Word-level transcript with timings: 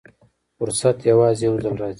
فرصت 0.57 0.97
یوازې 1.11 1.43
یو 1.47 1.55
ځل 1.63 1.73
راځي. 1.79 1.89